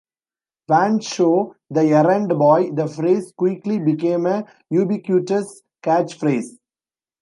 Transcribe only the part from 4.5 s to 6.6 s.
ubiquitous catch-phrase.